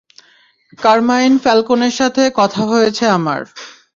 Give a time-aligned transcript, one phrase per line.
[0.79, 3.41] Carmine ফ্যালকোনের সাথে কথা হয়েছে আমার।